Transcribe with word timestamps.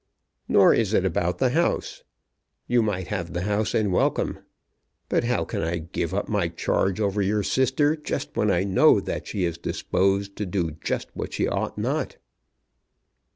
"Nor 0.47 0.73
is 0.73 0.95
it 0.95 1.05
about 1.05 1.37
the 1.37 1.51
house. 1.51 2.03
You 2.65 2.81
might 2.81 3.09
have 3.09 3.33
the 3.33 3.41
house 3.43 3.75
and 3.75 3.93
welcome. 3.93 4.39
But 5.09 5.25
how 5.25 5.45
can 5.45 5.61
I 5.61 5.77
give 5.77 6.11
up 6.11 6.27
my 6.27 6.47
charge 6.47 6.99
over 6.99 7.21
your 7.21 7.43
sister 7.43 7.95
just 7.95 8.35
when 8.35 8.49
I 8.49 8.63
know 8.63 8.99
that 8.99 9.27
she 9.27 9.43
is 9.45 9.59
disposed 9.59 10.35
to 10.37 10.47
do 10.47 10.71
just 10.83 11.15
what 11.15 11.33
she 11.33 11.47
ought 11.47 11.77
not." 11.77 12.17